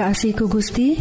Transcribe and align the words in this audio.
kasih 0.00 0.32
ku 0.32 0.48
Gusti. 0.48 0.96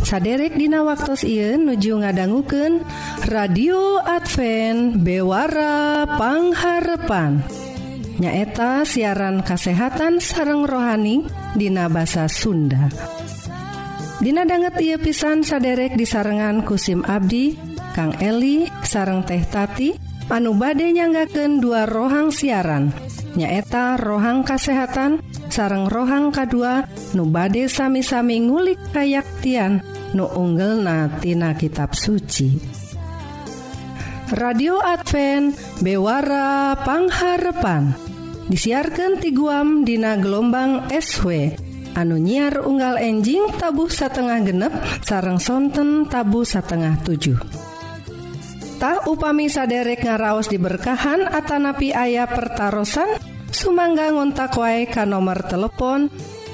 Saderek 0.00 0.56
Dina 0.56 0.80
waktu 0.80 1.12
Ieu 1.28 1.60
nuju 1.60 2.00
ngadangguken 2.00 2.80
radio 3.28 4.00
Advent 4.00 5.04
bewarapangharepan 5.04 7.44
nyaeta 8.16 8.88
siaran 8.88 9.44
kasehatan 9.44 10.24
sareng 10.24 10.64
rohani 10.64 11.28
Dina 11.52 11.92
bahasa 11.92 12.32
Sunda. 12.32 12.88
Dina 14.24 14.48
banget 14.48 14.80
ia 14.80 14.96
pisan 14.96 15.44
saderek 15.44 16.00
di 16.00 16.08
sarengan 16.08 16.64
kusim 16.64 17.04
Abdi 17.04 17.60
Kang 17.92 18.16
Eli 18.24 18.72
sareng 18.80 19.20
teh 19.28 19.44
tati 19.44 19.92
anu 20.32 20.56
bade 20.56 20.88
nyanggaken 20.88 21.60
dua 21.60 21.84
rohang 21.84 22.32
siaran 22.32 22.88
nyaeta 23.34 23.98
rohang 24.00 24.46
kasehatan 24.46 25.20
sareng 25.50 25.90
rohang 25.90 26.30
kedua 26.30 26.86
nubade 27.12 27.66
sami-sami 27.66 28.38
ngulik 28.40 28.78
kayaktian 28.94 29.82
nu 30.14 30.30
unggel 30.30 30.78
natina 30.80 31.58
kitab 31.58 31.98
suci. 31.98 32.78
Radio 34.30 34.78
Advent 34.78 35.58
bewarapangharpan 35.82 37.98
disiarkan 38.46 39.18
ti 39.18 39.34
guam 39.34 39.82
Dina 39.82 40.14
gelombang 40.22 40.86
SW 40.94 41.50
anu 41.98 42.14
nyiar 42.14 42.62
unggal 42.62 43.02
enjing 43.02 43.50
tabuh 43.58 43.90
satengah 43.90 44.38
genep 44.46 44.70
sareng 45.02 45.42
sonten 45.42 46.06
tabu 46.06 46.46
satengah 46.46 46.94
7 47.02 47.58
upami 49.04 49.52
saderek 49.52 50.08
ngaraos 50.08 50.48
diberkahan 50.48 51.28
Atanapi 51.28 51.92
ayah 51.92 52.24
pertaran 52.24 52.88
Sumangga 53.50 54.14
ngontak 54.14 54.54
wae 54.56 54.86
ka 54.86 55.02
nomor 55.02 55.42
telepon 55.50 56.06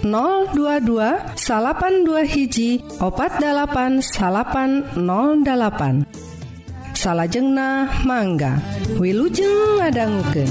022 0.05 2.05
dua 2.05 2.23
hiji 2.25 2.81
opat 3.01 3.41
dalapan 3.41 4.01
salapan 4.01 4.85
08 4.97 6.97
salahjengna 6.97 7.89
mangga 8.09 8.61
Wilujeng 8.97 9.81
ngadangguken 9.81 10.49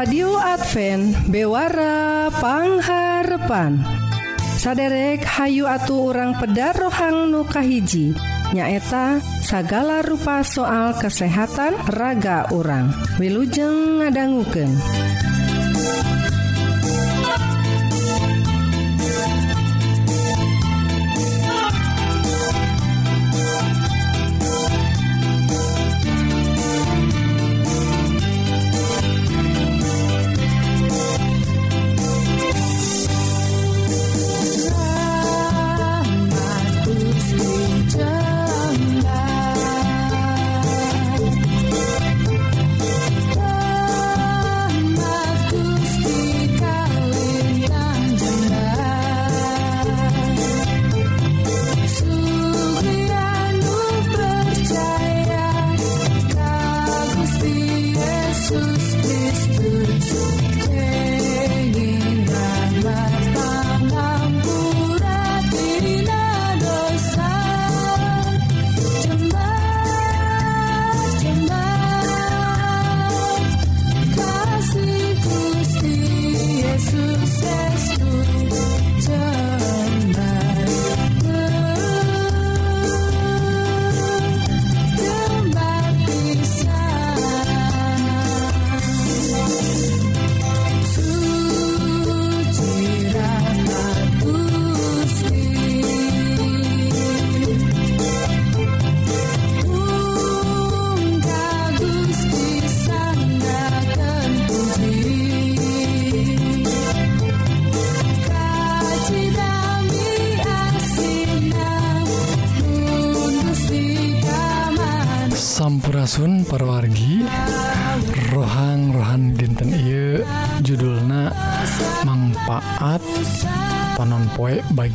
radio 0.00 0.32
Advent 0.40 1.28
bewarapangharpan 1.28 3.84
saderek 4.56 5.20
Hayu 5.28 5.68
atuh 5.68 6.08
orang 6.08 6.40
peda 6.40 6.72
rohang 6.72 7.28
nukahiji 7.28 8.16
nyaeta 8.56 9.20
sagala 9.44 10.00
rupa 10.00 10.40
soal 10.40 10.96
kesehatan 10.96 11.76
raga 11.92 12.48
orang 12.48 12.88
Wilujeng 13.20 14.00
ngadangguken 14.00 14.72
says 77.40 77.79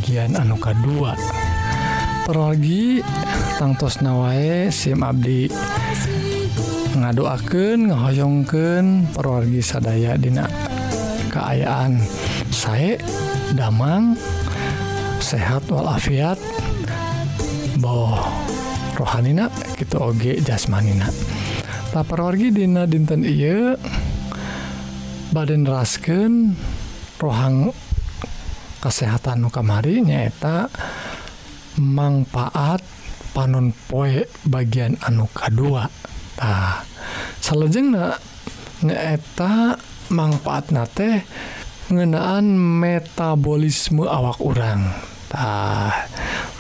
bagian 0.05 0.37
anuka 0.37 0.69
2 0.85 2.29
pergi 2.29 3.01
tangtos 3.57 4.05
nawae 4.05 4.69
SIM 4.69 5.01
Abdi. 5.01 5.49
Ngadoaken 6.93 7.89
nghoyongken 7.89 9.09
perwargi 9.17 9.65
sadaya 9.65 10.13
Dina 10.13 10.45
keayaan 11.33 11.97
saya 12.53 13.01
damang 13.57 14.13
sehat 15.25 15.65
walafiat 15.73 16.37
boh 17.81 18.21
rohanina 19.01 19.49
gitu 19.81 20.05
oge 20.05 20.37
jasmanina. 20.45 21.09
Tak 21.89 22.13
Dina 22.53 22.85
dinten 22.85 23.25
Iye 23.25 23.73
baden 25.33 25.65
rasken 25.65 26.53
rohang 27.17 27.73
kesehatan 28.85 29.41
nu 29.41 29.49
kamari 29.49 30.05
nyaeta 30.05 30.69
manfaat 31.81 32.85
panon 33.33 33.73
poe 33.89 34.29
bagian 34.45 34.93
anu 35.01 35.25
kedua 35.33 35.89
nah 36.37 36.85
salajeng 37.41 37.97
nyaeta 38.85 39.81
manfaat 40.13 40.69
nate 40.69 41.25
ngenaan 41.89 42.45
metabolisme 42.53 44.05
awak 44.05 44.37
orang 44.37 44.93
tah 45.33 46.05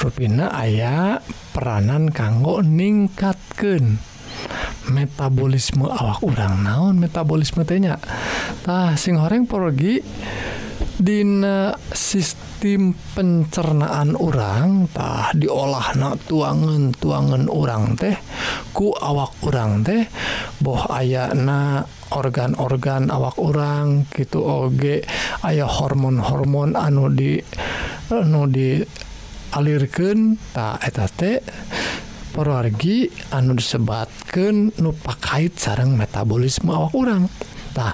rupina 0.01 0.49
ayah 0.57 1.21
peranan 1.53 2.09
kanggo 2.09 2.65
ningkatkan 2.65 4.01
metabolisme 4.89 5.89
awak 5.89 6.21
urang. 6.21 6.61
Naon 6.61 7.01
metabolisme 7.01 7.65
tanya 7.65 7.97
tah 8.61 8.93
sing 8.93 9.17
horeng 9.17 9.49
pergi 9.49 10.01
Dina 10.95 11.75
sistem 11.91 12.95
pencernaan 13.11 14.15
orangtah 14.15 15.35
diolahnak 15.35 16.23
tuangan 16.23 16.95
tuangan 16.95 17.51
orang 17.51 17.99
teh 17.99 18.15
ku 18.71 18.95
awak 18.95 19.35
orang 19.43 19.83
teh 19.83 20.07
boh 20.63 20.87
aya 20.87 21.35
na 21.35 21.83
organ-organ 22.15 23.11
awak 23.11 23.35
orang 23.35 24.07
gitu 24.15 24.39
oge 24.39 25.03
aya 25.43 25.67
hormon-hormon 25.67 26.79
anu 26.79 27.11
di 27.11 27.43
anu 28.07 28.47
di 28.47 28.79
alirkan 29.51 30.39
tak 30.55 30.79
eta 30.79 31.11
teh 31.11 31.43
perwargi 32.31 33.11
anu 33.35 33.51
disebatkan 33.51 34.79
nu 34.79 34.95
pakait 34.95 35.59
sarang 35.59 35.99
metabolisme 35.99 36.71
awak 36.71 36.95
orangtah 36.95 37.91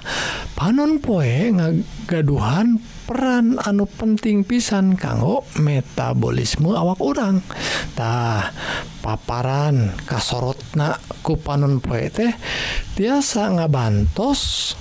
panon 0.54 1.02
poe 1.02 1.50
ngagaduhan 1.50 2.91
peran 3.12 3.60
anu 3.60 3.84
penting 3.92 4.48
pisan 4.48 4.96
kanggo 4.96 5.44
metabolisme 5.60 6.72
awak 6.72 7.04
orangtah 7.04 8.56
paparan 9.04 9.92
kasorotna 10.08 10.96
ku 11.20 11.36
panon 11.36 11.84
poe 11.84 12.08
teh 12.08 12.32
tiasa 12.96 13.52
ngabantos 13.52 14.72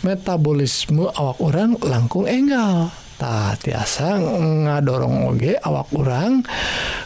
metabolisme 0.00 1.12
awak 1.12 1.44
orang 1.44 1.76
langkung 1.84 2.24
enggal. 2.24 2.88
Tah 3.20 3.52
tiasa 3.60 4.16
ngadorong 4.40 5.28
oge 5.28 5.60
awak 5.60 5.92
orang 5.92 6.40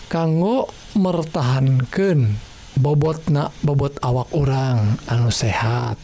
kanggo 0.06 0.70
mertahankan 0.94 2.38
bobot 2.82 3.30
na 3.30 3.54
bobot 3.62 3.94
awak 4.02 4.34
orang 4.34 4.98
anu 5.06 5.30
sehat. 5.30 5.94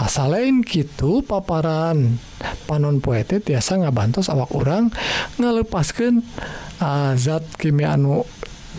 Asal 0.00 0.32
lain 0.32 0.64
gitu 0.64 1.20
paparan 1.20 2.16
panon 2.64 3.04
poete 3.04 3.44
tiasa 3.44 3.76
ngabantos 3.76 4.32
awak 4.32 4.48
orang 4.56 4.88
ngalepaskan 5.36 6.24
uh, 6.80 7.12
zat 7.20 7.44
kimia 7.60 7.94
anu 8.00 8.24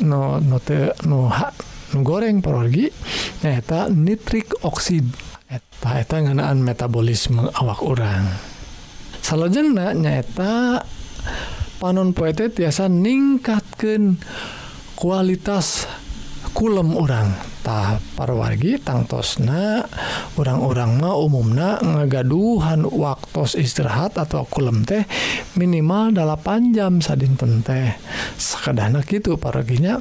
no, 0.02 0.42
no, 0.42 0.58
te, 0.58 0.90
no, 1.06 1.30
ha, 1.30 1.54
goreng 1.94 2.42
perorgi 2.42 2.90
eta 3.46 3.94
nitrik 3.94 4.66
oksid. 4.66 5.06
Eta 5.54 6.02
eta 6.02 6.18
ngenaan 6.18 6.66
metabolisme 6.66 7.46
awak 7.54 7.86
orang 7.86 8.54
salajengna 9.24 9.96
nyaeta 9.96 10.84
panon 11.80 12.12
poete 12.12 12.52
tiasa 12.52 12.92
ningkatkan 12.92 14.20
kualitas 15.00 15.88
kulem 16.54 16.94
orangtah 16.94 17.98
parwargi 18.14 18.78
tangtosna 18.78 19.90
orang-orang 20.38 21.02
mau 21.02 21.26
umumna 21.26 21.82
ngagaduhan 21.82 22.86
waktu 22.86 23.58
istirahat 23.58 24.14
atau 24.22 24.46
kulem 24.46 24.86
teh 24.86 25.02
minimal 25.58 26.14
8 26.14 26.78
jam 26.78 27.02
sadinten 27.02 27.66
teh. 27.66 27.98
Sekedana 28.38 29.02
gitu 29.02 29.42
paraginya 29.42 29.98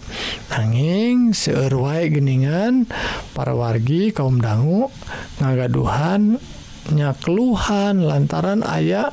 nanging 0.53 1.33
seerwai 1.33 2.13
geningan 2.13 2.85
para 3.33 3.57
wargi 3.57 4.13
kaum 4.13 4.37
dangu 4.37 4.93
ngagaduhannya 5.41 7.11
keluhan 7.25 8.05
lantaran 8.05 8.61
ayah 8.69 9.09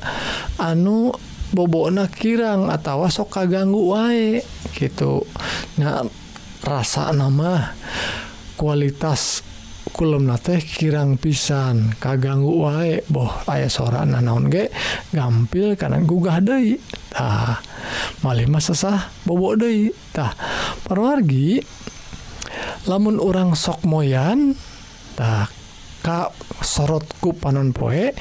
anu 0.60 1.16
bobona 1.56 2.06
kirang 2.12 2.70
atau 2.70 3.10
soka 3.10 3.50
ganggu 3.50 3.90
wae 3.90 4.46
gitu 4.78 5.26
nah 5.82 6.06
rasa 6.70 7.10
nama 7.10 7.74
kualitas 8.54 9.42
kulum 9.90 10.30
teh 10.38 10.62
kirang 10.62 11.18
pisan. 11.18 11.98
Kaganggu 11.98 12.62
wae 12.62 13.02
boh 13.10 13.42
aya 13.50 13.66
seorang 13.66 14.14
naon 14.14 14.54
ge 14.54 14.70
gampil 15.10 15.74
karena 15.74 15.98
gugah 16.06 16.38
deui. 16.38 16.78
Tah 17.10 17.58
mah 18.22 18.62
sesah 18.62 19.10
bobo 19.26 19.58
deui. 19.58 19.90
Tah 20.14 20.30
parwargi 20.86 21.58
lamun 22.86 23.18
orang 23.18 23.58
sok 23.58 23.90
moyan 23.90 24.54
tah 25.18 25.50
ka 26.00 26.32
sorotku 26.64 27.36
panon 27.36 27.76
poe 27.76 28.16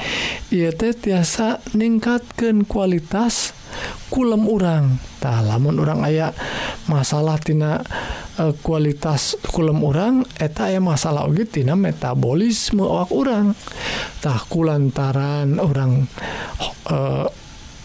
ieu 0.51 0.73
teh 0.75 0.97
tiasa 0.97 1.63
ningkatkeun 1.77 2.65
kualitas 2.65 3.53
kulem 4.09 4.49
urang. 4.49 4.99
Tah 5.21 5.45
lamun 5.45 5.79
orang 5.79 6.01
aya 6.03 6.33
masalah 6.91 7.39
tina 7.39 7.85
uh, 8.39 8.55
kualitas 8.63 9.35
kulem 9.51 9.83
orang 9.83 10.23
eta 10.39 10.71
aya 10.71 10.81
masalah 10.81 11.27
ogitina 11.27 11.75
metabolisme 11.75 12.83
awak 12.83 13.11
orangtah 13.11 14.41
kulantaran 14.49 15.59
orang 15.59 16.07
uh, 16.89 16.95
eh, 16.95 17.27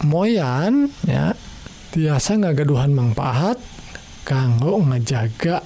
moyan 0.05 0.89
ya 1.09 1.33
biasa 1.93 2.35
ngagaduhan 2.41 2.93
manfaat 2.93 3.57
kanggo 4.23 4.79
ngajaga 4.81 5.61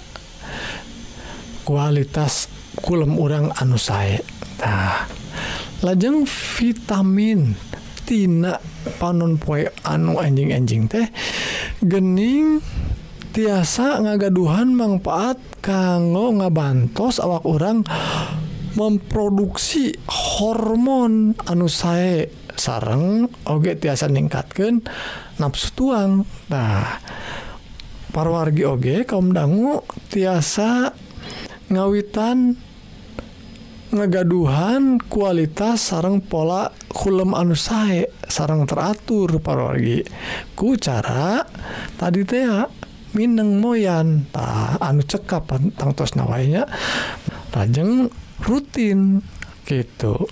kualitas 1.68 2.48
kulem 2.80 3.20
orang 3.20 3.52
anu 3.60 3.78
saya 3.78 4.20
nah 4.58 5.06
lajeng 5.86 6.26
vitamintina 6.26 8.58
panon 8.98 9.38
poe 9.38 9.70
anu 9.86 10.18
anjing-enjing 10.18 10.90
teh 10.90 11.06
gening 11.86 12.58
tiasa 13.38 14.02
ngagaduhan 14.02 14.74
manfaat 14.74 15.38
kanggo 15.62 16.34
ngabantos 16.42 17.22
awak 17.22 17.46
orang 17.46 17.86
memproduksi 18.74 19.94
hormon. 20.10 21.38
Anu 21.46 21.70
sae 21.70 22.34
sareng 22.58 23.30
oge 23.46 23.78
tiasa 23.78 24.10
ningkatkan 24.10 24.82
nafsu 25.38 25.70
tuang. 25.78 26.26
Nah 26.50 26.98
parwargi 28.10 28.66
oge 28.66 29.06
kaum 29.06 29.30
dangu 29.30 29.86
tiasa 30.10 30.98
ngawitan 31.70 32.58
ngagaduhan 33.94 34.98
kualitas 34.98 35.94
sarang 35.94 36.26
pola 36.26 36.74
kulem 36.90 37.38
anu 37.38 37.54
sae 37.54 38.10
sarang 38.26 38.66
teratur 38.66 39.38
parwargi. 39.38 40.02
Ku 40.58 40.74
cara 40.74 41.46
tadi 42.02 42.26
teh 42.26 42.74
Mineng 43.16 43.62
moyan. 43.62 44.28
Ta 44.34 44.76
anu 44.82 45.06
cekap 45.06 45.54
tangtos 45.78 46.18
nawainya. 46.18 46.68
Lajeng 47.56 48.12
rutin 48.44 49.24
gitu. 49.66 50.28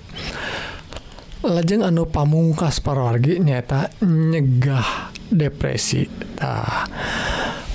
Lajeng 1.45 1.85
anu 1.85 2.09
pamungkas 2.09 2.81
parwargi 2.81 3.37
nyata 3.37 3.89
nyegah 4.01 5.13
depresi. 5.29 6.05
Nah, 6.41 6.85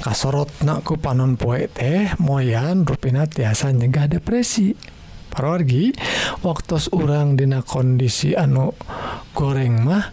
kasorot 0.03 0.65
naku 0.67 0.99
panon 0.99 1.35
poe 1.35 1.67
teh 1.71 2.15
moyan 2.23 2.83
ruina 2.83 3.27
tiasa 3.27 3.71
nyegah 3.71 4.11
depresi. 4.11 4.75
Parwargi 5.31 5.95
waktu 6.43 6.91
urang 6.91 7.39
dina 7.39 7.63
kondisi 7.63 8.35
anu 8.35 8.75
goreng 9.33 9.87
mah 9.87 10.13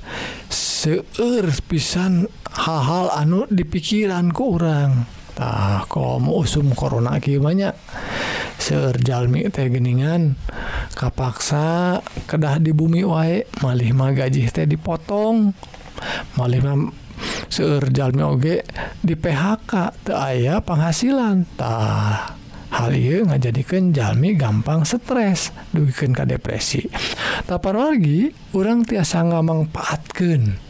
seueur 0.49 1.49
pisan 1.65 2.29
hal-hal 2.53 3.11
anu 3.13 3.49
dipikiranku 3.49 4.57
orangtah 4.57 5.85
kalau 5.89 6.21
mau 6.21 6.41
usum 6.41 6.71
korona 6.73 7.17
banyak 7.17 7.73
seurjalmi 8.57 9.49
teh 9.53 9.69
geningan 9.69 10.37
kapaksa 10.97 12.01
kedah 12.25 12.61
di 12.61 12.73
bumi 12.73 13.05
wae 13.05 13.45
malih 13.61 13.93
mah 13.93 14.13
gaji 14.13 14.49
teh 14.49 14.65
dipotong 14.65 15.53
malih 16.37 16.61
mah 16.61 16.77
seurjalmi 17.49 18.21
oge 18.21 18.61
di 19.01 19.17
PHK 19.17 20.05
teu 20.05 20.13
aya 20.13 20.61
penghasilan. 20.61 21.45
Tah. 21.57 22.36
hal 22.77 22.93
ngajadikan 23.25 23.89
Jami 23.89 24.37
gampang 24.37 24.85
stres 24.85 25.49
dugikan 25.73 26.13
ke 26.13 26.29
depresi. 26.29 26.85
Tapar 27.49 27.73
lagi 27.73 28.29
orang 28.53 28.85
tiasa 28.85 29.25
ngamanfaatkan 29.25 30.61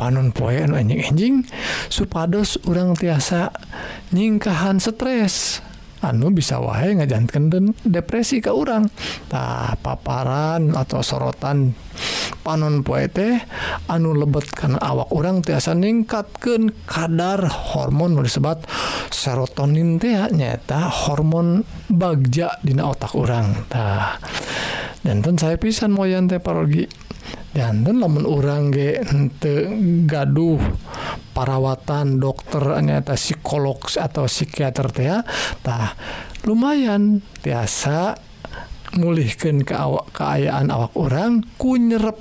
panon 0.00 0.32
poen 0.32 0.72
anjing-enjing 0.72 1.44
supados 1.92 2.56
orang 2.64 2.96
tiasa 2.96 3.52
nyingkahan 4.16 4.80
stres. 4.80 5.60
anu 6.04 6.28
bisa 6.30 6.60
wahai 6.60 7.00
ngajankan 7.00 7.44
dan 7.48 7.64
depresi 7.80 8.44
ke 8.44 8.52
orangtah 8.52 9.80
paparan 9.80 10.76
atau 10.76 11.00
sorotan 11.00 11.72
panon 12.44 12.84
poete 12.84 13.40
anu 13.88 14.12
lebet 14.12 14.52
karena 14.52 14.76
awak 14.84 15.08
orang 15.16 15.40
tiasa 15.40 15.72
ningkatkan 15.72 16.76
kadar 16.84 17.48
hormon 17.48 18.20
disebat 18.20 18.68
serotonin 19.08 19.96
teh 19.96 20.12
nyata 20.12 20.92
hormon 20.92 21.64
bagja 21.88 22.60
dina 22.60 22.92
otak 22.92 23.16
orangtah 23.16 24.20
dan 25.04 25.20
saya 25.36 25.60
pisan 25.60 25.92
moyan 25.92 26.28
parogi. 26.40 26.88
dan 27.54 27.86
lamun 27.86 28.26
orang 28.26 28.74
gente 28.74 29.70
gaduh 30.10 30.58
perawatan 31.34 32.22
dokternyata 32.22 33.18
psikolog 33.18 33.82
atau 33.98 34.30
psikiater 34.30 34.88
teh 34.94 35.10
tah 35.66 35.98
lumayan. 36.46 37.20
Biasa 37.42 38.16
mulihkan 38.94 39.66
ke 39.66 39.74
awak 39.74 40.14
keayaan 40.14 40.70
awak 40.70 40.94
orang 40.94 41.42
ku 41.58 41.74
nyerep 41.74 42.16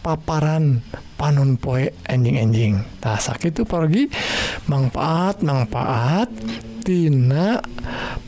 paparan 0.00 0.84
panon 1.20 1.56
poe 1.56 1.88
anjing-enjing 2.08 2.80
tak 3.04 3.20
sakit 3.20 3.52
itu 3.52 3.64
pergi. 3.68 4.08
Manfaat 4.66 5.44
manfaat. 5.44 6.32
Tina 6.84 7.64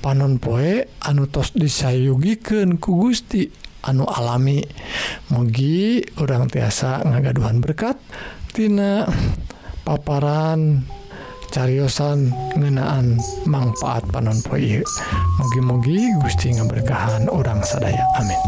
panon 0.00 0.40
poe 0.40 0.88
anu 1.04 1.28
tos 1.28 1.52
disayugiken 1.52 2.80
ku 2.80 2.96
Gusti 2.96 3.44
anu 3.84 4.08
alami. 4.08 4.64
Mugi 5.28 6.00
orang 6.16 6.48
tiasa 6.48 7.04
ngagaduhan 7.04 7.60
berkat. 7.60 8.00
Tina 8.56 9.04
paparan 9.86 10.82
cariyosan 11.54 12.34
ngenaan 12.58 13.22
manfaat 13.46 14.02
panon 14.10 14.42
poi 14.42 14.82
mugi-mogi 15.38 16.10
Gusti 16.26 16.50
ngeberkahan 16.58 17.30
orang 17.30 17.62
sadaya. 17.62 18.02
Amin. 18.18 18.40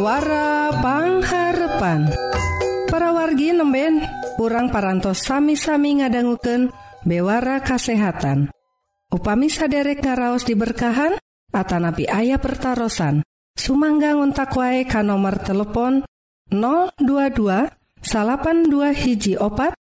Bewarapangharapan 0.00 2.08
para 2.88 3.12
wargi 3.12 3.52
nemben 3.52 4.00
kurang 4.40 4.72
parantos 4.72 5.28
sami-sami 5.28 6.00
ngadangguken 6.00 6.72
bewara 7.04 7.60
kasehatan. 7.60 8.48
Upami 9.12 9.52
saderek 9.52 10.00
ngaraos 10.00 10.48
diberkahan 10.48 11.20
Atanapi 11.52 12.08
ayah 12.08 12.40
pertaran 12.40 13.20
Sumangga 13.52 14.16
ngontak 14.16 14.56
wae 14.56 14.88
ka 14.88 15.04
nomor 15.04 15.36
telepon 15.36 16.00
022 16.48 16.96
dua 18.72 18.88
hiji 18.96 19.36
opat 19.36 19.76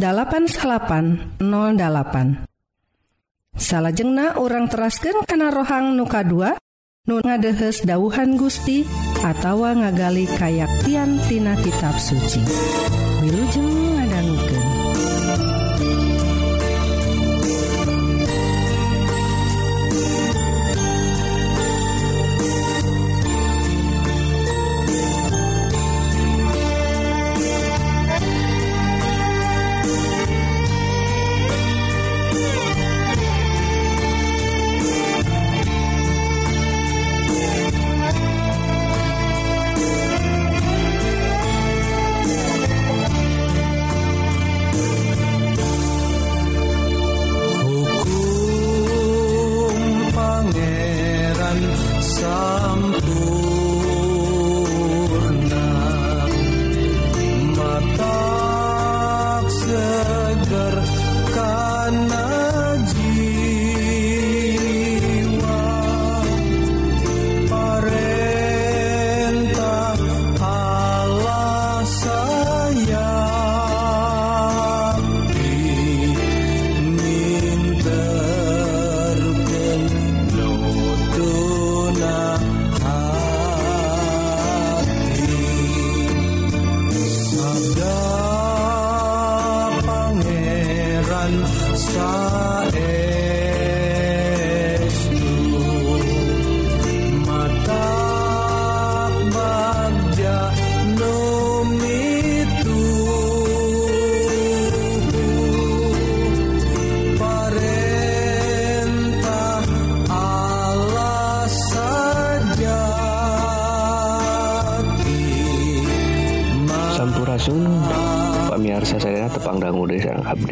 8808 0.00 1.52
salahjengnah 3.52 4.40
orang 4.40 4.72
terasken 4.72 5.28
kana 5.28 5.52
rohang 5.52 5.92
nuka 5.92 6.24
2 6.24 6.56
nun 7.04 7.20
ngadehes 7.20 7.84
dauhan 7.84 8.40
Gusti 8.40 9.07
atawa 9.26 9.74
ngagali 9.74 10.30
kayaktian 10.38 11.18
tina 11.26 11.58
kitab 11.58 11.98
suci. 11.98 12.42
Wilujeng 13.22 13.98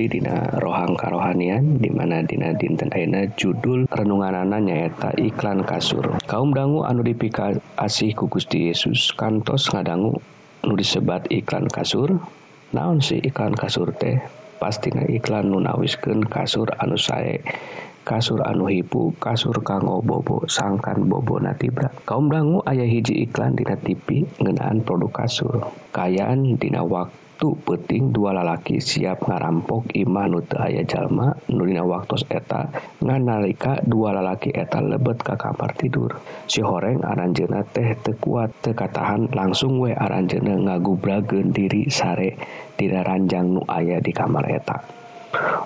abdi 0.06 0.22
Dina 0.22 0.38
rohang 0.62 0.94
karohanian 0.94 1.82
dimana 1.82 2.22
Dina 2.22 2.54
dinten 2.54 2.94
Aina 2.94 3.26
judul 3.34 3.90
renunganana 3.90 4.62
nyaeta 4.62 5.10
iklan 5.18 5.66
kasur. 5.66 6.14
Kaum 6.30 6.54
dangu 6.54 6.86
anu 6.86 7.02
dipika 7.02 7.58
asih 7.74 8.14
ku 8.14 8.30
Gusti 8.30 8.70
Yesus 8.70 9.10
kantos 9.18 9.66
ngadanggu 9.74 10.14
nu 10.62 10.72
disebat 10.78 11.26
iklan 11.26 11.66
kasur. 11.66 12.22
Naon 12.70 13.02
sih 13.02 13.18
iklan 13.18 13.58
kasur 13.58 13.90
teh? 13.98 14.22
Pastina 14.62 15.02
iklan 15.10 15.50
nunawisken 15.50 16.22
kasur 16.30 16.70
anu 16.78 16.94
sae. 16.94 17.42
Kasur 18.06 18.46
anu 18.46 18.70
hipu 18.70 19.10
kasur 19.18 19.58
kanggo 19.66 19.98
bobo 20.06 20.46
sangkan 20.46 21.02
bobo 21.10 21.42
natibra 21.42 21.90
kaum 22.06 22.30
dangu 22.30 22.62
ayah 22.70 22.86
hiji 22.86 23.26
iklan 23.26 23.58
di 23.58 23.66
TV 23.66 24.22
ngenaan 24.38 24.86
produk 24.86 25.26
kasur. 25.26 25.66
Kayaan 25.90 26.54
dina 26.62 26.86
waktu 26.86 27.25
tu 27.36 27.54
peting 27.54 28.10
dua 28.10 28.32
lalaki. 28.32 28.80
Siap 28.80 29.28
ngarampok 29.28 29.92
Imah 29.92 30.26
nute 30.26 30.56
aya 30.56 30.82
jalma. 30.82 31.36
Nurina 31.52 31.84
waktu 31.84 32.24
eta 32.32 32.72
nganalika 33.04 33.84
dua 33.84 34.16
lalaki 34.16 34.50
eta 34.56 34.80
lebet 34.80 35.20
ke 35.20 35.36
kamar 35.36 35.76
tidur. 35.76 36.16
Si 36.48 36.64
horeng 36.64 37.04
aranjena 37.04 37.62
teh 37.62 37.94
tekuat 38.00 38.64
tekatahan 38.64 39.30
langsung 39.36 39.78
we 39.78 39.92
aranjena 39.92 40.56
ngagubragen 40.56 41.52
diri 41.52 41.86
sare. 41.92 42.34
Tidak 42.76 43.04
ranjang 43.04 43.56
nu 43.56 43.62
aya 43.68 44.00
di 44.00 44.12
kamar 44.12 44.44
eta. 44.48 44.95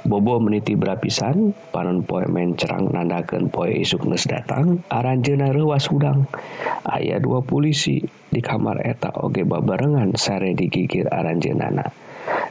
Bobo 0.00 0.40
meniti 0.42 0.74
berapisan 0.74 1.52
panon 1.70 2.02
poe 2.02 2.24
mencerang 2.26 2.90
nandakan 2.90 3.52
poe 3.52 3.70
isuknes 3.70 4.26
datang 4.26 4.82
aranjena 4.88 5.52
ruas 5.52 5.86
udang 5.92 6.26
ayah 6.88 7.20
dua 7.20 7.44
polisi 7.44 8.02
di 8.30 8.40
kamar 8.40 8.80
eta 8.82 9.12
oge 9.20 9.46
babarengan 9.46 10.16
sare 10.16 10.56
digigir 10.56 11.06
aranjenana 11.12 11.92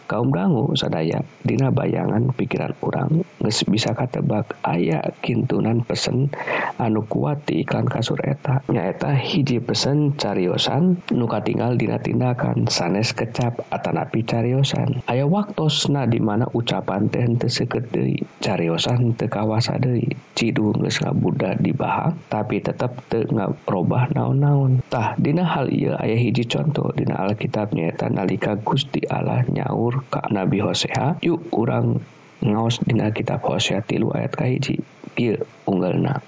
kaum 0.09 0.33
dangu 0.33 0.73
sadaya 0.73 1.21
dina 1.45 1.69
bayangan 1.69 2.33
pikiran 2.33 2.73
kurang 2.81 3.21
nges 3.45 3.61
bisa 3.69 3.93
katebak 3.93 4.57
aya 4.65 5.13
kintunan 5.21 5.85
pesen 5.85 6.33
anu 6.81 7.05
kuati 7.05 7.61
iklan 7.61 7.85
kasur 7.85 8.17
eta. 8.25 8.65
Nyaeta 8.65 9.13
hiji 9.13 9.61
pesen 9.61 10.17
cariosan 10.17 10.97
nuka 11.13 11.45
tinggal 11.45 11.77
dina 11.77 12.01
tindakan 12.01 12.65
sanes 12.65 13.13
kecap 13.13 13.61
atanapi 13.69 14.25
cariosan. 14.25 15.05
Aya 15.05 15.29
waktosna 15.29 16.09
dimana 16.09 16.49
ucapan 16.57 17.05
teh 17.13 17.21
henteu 17.21 17.51
sekedei 17.51 18.25
cariosan 18.41 19.13
teu 19.13 19.29
kawasa 19.29 19.77
deui. 19.77 20.09
Cidu 20.33 20.73
geus 20.73 21.03
ngabudak 21.03 21.61
dibahang 21.61 22.17
tapi 22.31 22.63
tetap 22.63 22.97
teu 23.13 23.29
ngarobah 23.29 24.09
naon-naon. 24.15 24.81
Tah 24.89 25.13
dina 25.21 25.45
hal 25.45 25.69
ieu 25.69 25.93
aya 25.93 26.17
hiji 26.17 26.49
contoh 26.49 26.89
dina 26.95 27.19
Alkitab 27.19 27.75
nyaeta 27.75 28.09
nalika 28.09 28.57
Gusti 28.57 29.03
Allah 29.05 29.43
nyaur 29.45 29.98
ka 30.07 30.23
Nabi 30.31 30.63
Hosea. 30.63 31.19
Yuk 31.19 31.51
kurang 31.51 31.99
ngaos 32.39 32.79
dina 32.87 33.11
kitab 33.11 33.43
Hosea 33.43 33.83
tilu 33.83 34.15
ayat 34.15 34.31
kahiji 34.31 34.79
kieu 35.15 35.43
unggalna. 35.67 36.23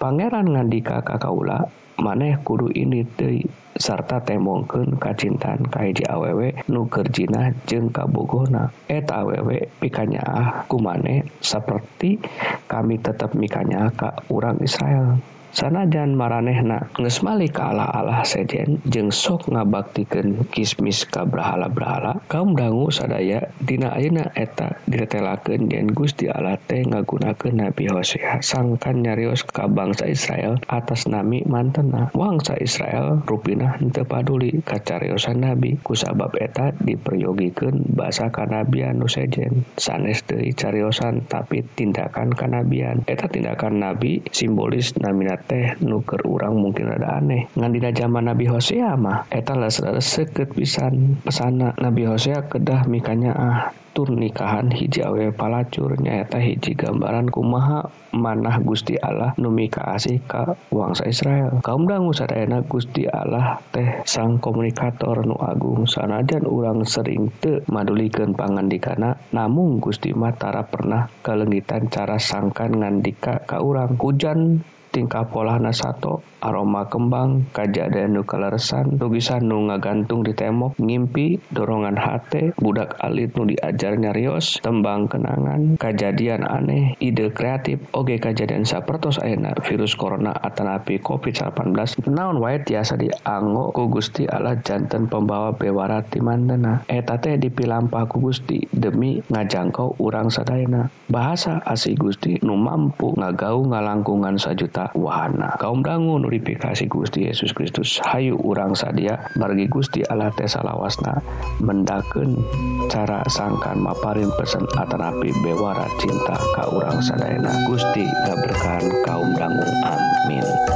Pangeran 0.00 0.48
ngandika 0.48 1.04
ka 1.04 1.20
kaula 1.20 1.68
maneh 2.00 2.40
kudu 2.40 2.72
ini 2.72 3.04
deui 3.04 3.44
sarta 3.76 4.24
temongkeun 4.24 4.96
kacintaan 4.96 5.68
kahiji 5.68 6.08
awewe 6.08 6.56
nu 6.72 6.88
kerjina 6.88 7.52
jeung 7.68 7.92
kabogona 7.92 8.72
eta 8.88 9.20
awewe 9.24 9.68
pikanyaah 9.80 10.64
ku 10.64 10.80
maneh 10.80 11.28
saperti 11.44 12.16
kami 12.64 12.96
tetap 13.00 13.36
mikanyaah 13.36 13.92
ka 13.92 14.24
urang 14.32 14.56
Israel. 14.64 15.20
sanajan 15.50 16.14
maranehna 16.14 16.90
geus 16.94 17.22
malik 17.26 17.58
ka 17.58 17.74
Allah-Allah 17.74 18.22
sejen 18.22 18.78
jeung 18.86 19.10
sok 19.10 19.50
ngabaktikeun 19.50 20.46
kismis 20.54 21.02
ka 21.06 21.26
brahala-brahala 21.26 22.22
kaum 22.30 22.54
dangu 22.54 22.86
sadaya 22.94 23.50
dina 23.58 23.90
ayeuna 23.94 24.30
eta 24.38 24.78
diretelakeun 24.86 25.70
yen 25.70 25.90
Gusti 25.90 26.30
Allah 26.30 26.56
teh 26.70 26.86
ngagunakeun 26.86 27.58
Nabi 27.58 27.90
Hosea. 27.90 28.38
Sangkan 28.40 29.02
nyarios 29.02 29.42
ka 29.42 29.66
bangsa 29.66 30.06
Israel 30.06 30.56
atas 30.70 31.10
nami 31.10 31.42
mantena. 31.46 32.08
Wangsa 32.14 32.54
Israel 32.60 33.22
rupina 33.26 33.76
henteu 33.78 34.06
paduli 34.06 34.62
kacariosan 34.62 35.42
Nabi 35.42 35.78
kusabab 35.82 36.34
eta 36.38 36.72
diperyogikan 36.82 37.90
bahasa 37.90 38.30
kanabian 38.30 39.02
nu 39.02 39.08
sejen 39.10 39.66
sanes 39.76 40.22
deui 40.26 40.54
cariosan 40.54 41.26
tapi 41.26 41.66
tindakan 41.74 42.30
kanabian. 42.32 43.02
Eta 43.10 43.26
tindakan 43.26 43.82
Nabi 43.82 44.22
simbolis 44.30 44.94
naminat 44.98 45.39
mereka 45.40 45.48
teh 45.48 45.86
nuker 45.86 46.20
orang 46.28 46.54
mungkin 46.56 46.92
ada 46.92 47.16
aneh. 47.16 47.48
Ngandina 47.56 47.90
zaman 47.96 48.28
Nabi 48.28 48.44
Hosea 48.46 48.96
mah 48.96 49.24
eta 49.32 49.56
seket 50.00 50.52
pisan. 50.52 51.16
Pesana 51.24 51.72
Nabi 51.80 52.04
Hosea 52.04 52.44
kedah 52.48 52.84
mikanya 52.84 53.32
ah 53.32 53.60
tur 53.90 54.14
nikahan 54.14 54.70
hijawe 54.70 55.34
palacur 55.34 55.98
nyaeta 55.98 56.38
hiji 56.38 56.78
gambaran 56.78 57.26
kumaha 57.26 57.90
manah 58.14 58.62
Gusti 58.62 58.94
Allah 59.02 59.34
numi 59.34 59.66
kasih 59.66 60.22
ka 60.30 60.54
wangsa 60.70 61.10
Israel. 61.10 61.58
Kaum 61.66 61.90
dangu 61.90 62.14
sadayana 62.14 62.62
Gusti 62.62 63.10
Allah 63.10 63.58
teh 63.74 64.06
sang 64.06 64.38
komunikator 64.38 65.26
nu 65.26 65.34
Agung 65.42 65.90
sanajan 65.90 66.46
urang 66.46 66.86
sering 66.86 67.34
te 67.42 67.66
madulikan 67.66 68.34
pangandikana 68.34 69.18
namun 69.34 69.82
Gusti 69.82 70.14
Matara 70.14 70.62
pernah 70.70 71.10
kelengitan 71.26 71.90
cara 71.90 72.14
sangkan 72.18 72.70
ngandika 72.70 73.42
ka 73.42 73.58
urang. 73.58 73.98
Hujan 73.98 74.62
tingkah 74.90 75.26
polahna 75.30 75.70
sato 75.70 76.26
aroma 76.40 76.88
kembang 76.88 77.46
kajadian 77.52 78.16
nukaleresan 78.16 78.96
lugisan 78.96 79.44
nu 79.46 79.68
ngagantung 79.68 80.24
di 80.24 80.32
tembok 80.32 80.74
ngimpi 80.80 81.36
dorongan 81.52 82.00
hate 82.00 82.56
budak 82.56 82.96
alit 83.04 83.36
nu 83.36 83.44
diajar 83.44 84.00
nyarios 84.00 84.56
tembang 84.64 85.06
kenangan 85.06 85.76
kejadian 85.76 86.48
aneh 86.48 86.96
ide 86.98 87.28
kreatif. 87.30 87.78
Oge 87.92 88.16
kejadian 88.16 88.64
sapertos 88.64 89.20
ayeuna 89.20 89.52
virus 89.60 89.92
corona 89.92 90.32
atanapi 90.32 90.98
covid 91.04 91.36
19 91.36 92.08
naon 92.08 92.40
wae 92.40 92.58
tiasa 92.64 92.96
dianggo 92.96 93.70
ku 93.76 93.92
Gusti 93.92 94.24
Allah 94.24 94.56
janten 94.64 95.06
pembawa 95.06 95.52
bewara 95.52 96.00
ti 96.00 96.24
mandana 96.24 96.82
eta 96.88 97.20
teh 97.20 97.36
dipilampah 97.36 98.08
ku 98.08 98.18
Gusti 98.24 98.64
demi 98.72 99.20
ngajangkau 99.28 100.00
urang 100.00 100.32
sadayana. 100.32 100.88
Bahasa 101.12 101.60
asih 101.68 102.00
Gusti 102.00 102.40
nu 102.40 102.56
mampu 102.56 103.12
ngagau 103.12 103.68
ngalangkungan 103.68 104.40
sajuta 104.40 104.79
sarta 104.80 104.96
wahana. 104.96 105.56
Kaum 105.60 105.84
dangu 105.84 106.16
nurifikasi 106.16 106.88
Gusti 106.88 107.28
Yesus 107.28 107.52
Kristus. 107.52 108.00
Hayu 108.00 108.40
urang 108.40 108.72
sadia 108.72 109.20
bargi 109.36 109.68
Gusti 109.68 110.00
Allah 110.08 110.32
tesalawasna 110.32 111.20
mendaken 111.60 112.40
cara 112.88 113.20
sangkan 113.28 113.76
maparin 113.76 114.32
pesen 114.40 114.64
Atanapi 114.80 115.32
bewara 115.44 115.84
cinta 116.00 116.36
ka 116.56 116.64
urang 116.72 117.00
sadayana. 117.04 117.52
Gusti 117.68 118.04
gaberkahan 118.24 118.86
kaum 119.04 119.28
dangu 119.36 119.68
amin. 119.84 120.69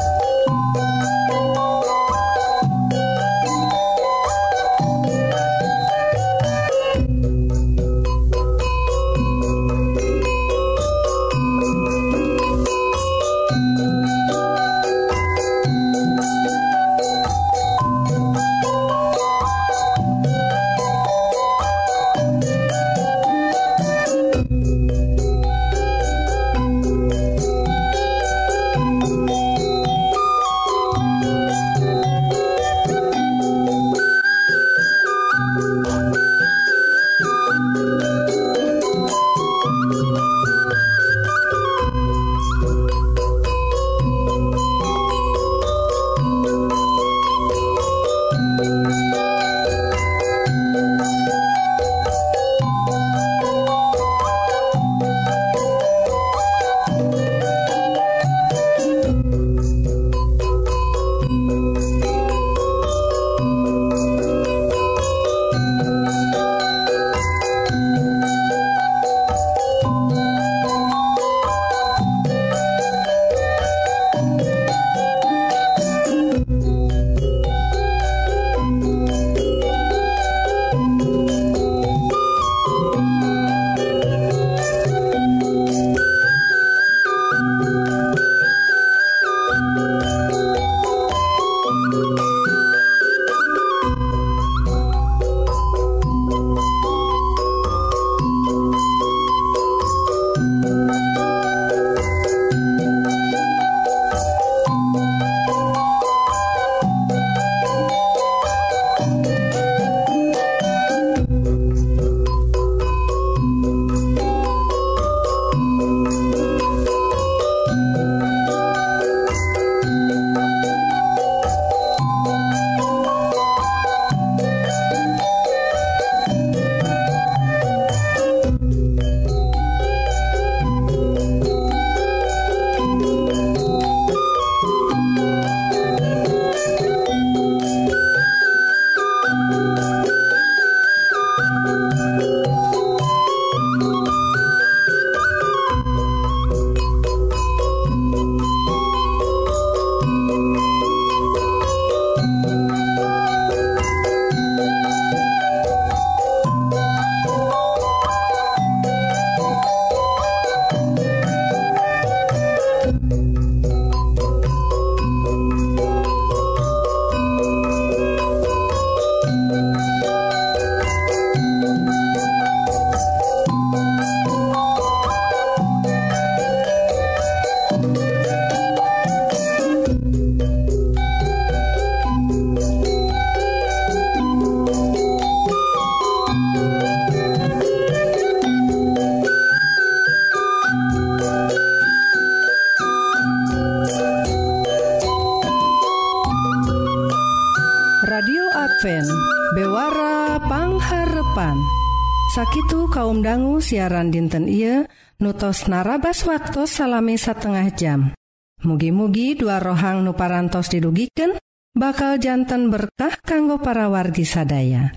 Kaum 203.05 203.21
dangu 203.21 203.61
siaran 203.61 204.09
dinten 204.09 204.49
ia 204.49 204.89
nutos 205.21 205.69
narabas 205.69 206.25
waktu 206.25 206.65
salami 206.65 207.21
setengah 207.21 207.69
jam. 207.77 208.17
Mugi-mugi 208.65 209.37
dua 209.37 209.61
rohang 209.61 210.01
nuparantos 210.01 210.73
didugiken 210.73 211.37
bakaljantan 211.77 212.73
berkah 212.73 213.13
kanggo 213.21 213.61
para 213.61 213.93
wargi 213.93 214.25
sadaya. 214.25 214.97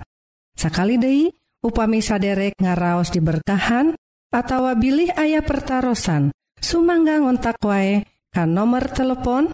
Sakali 0.56 0.96
Dei 0.96 1.28
upami 1.60 2.00
saderek 2.00 2.56
ngaraos 2.63 3.12
diberkahan 3.12 3.91
atau 4.32 4.72
bilih 4.80 5.12
ayah 5.20 5.43
pertaran 5.43 6.32
sumangga 6.63 7.20
ngontak 7.20 7.60
wae 7.60 8.08
kan 8.32 8.56
nomor 8.56 8.88
telepon 8.88 9.52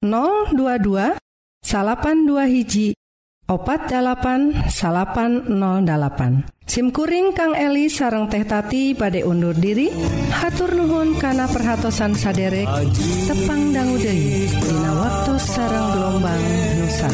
022 0.00 1.20
82 1.60 2.54
hiji 2.56 2.96
opat 3.52 3.92
80808 3.92 6.61
SIMkuring 6.62 7.34
Kang 7.34 7.58
Eli 7.58 7.90
sarang 7.90 8.30
teh 8.30 8.46
tati 8.46 8.94
pada 8.94 9.18
undur 9.26 9.50
diri 9.50 9.90
hatur 10.30 10.70
Nuhun 10.78 11.18
kana 11.18 11.50
perhatsan 11.50 12.14
saderek 12.14 12.70
tepang 13.26 13.74
danggude 13.74 14.14
Dina 14.46 14.92
waktu 14.94 15.32
sarang 15.42 15.86
gelombang 15.90 16.44
Nusa. 16.78 17.10